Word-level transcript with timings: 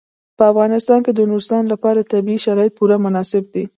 په 0.37 0.43
افغانستان 0.51 0.99
کې 1.05 1.11
د 1.13 1.19
نورستان 1.29 1.63
لپاره 1.73 2.09
طبیعي 2.13 2.39
شرایط 2.45 2.71
پوره 2.77 2.97
مناسب 3.05 3.43
دي. 3.53 3.63